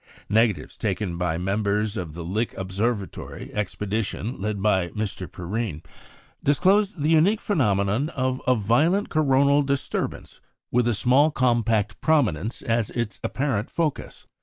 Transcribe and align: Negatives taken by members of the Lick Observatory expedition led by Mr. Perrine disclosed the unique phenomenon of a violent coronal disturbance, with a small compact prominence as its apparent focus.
Negatives 0.29 0.77
taken 0.77 1.15
by 1.15 1.37
members 1.37 1.95
of 1.95 2.15
the 2.15 2.23
Lick 2.23 2.55
Observatory 2.57 3.51
expedition 3.53 4.41
led 4.41 4.59
by 4.59 4.87
Mr. 4.97 5.31
Perrine 5.31 5.83
disclosed 6.43 7.03
the 7.03 7.11
unique 7.11 7.39
phenomenon 7.39 8.09
of 8.09 8.41
a 8.47 8.55
violent 8.55 9.09
coronal 9.09 9.61
disturbance, 9.61 10.41
with 10.71 10.87
a 10.87 10.95
small 10.95 11.29
compact 11.29 12.01
prominence 12.01 12.63
as 12.63 12.89
its 12.89 13.19
apparent 13.23 13.69
focus. 13.69 14.25